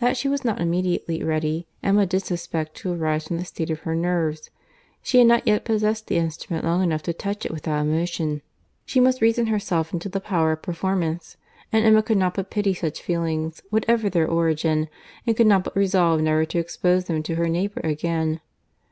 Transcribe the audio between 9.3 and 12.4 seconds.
herself into the power of performance; and Emma could not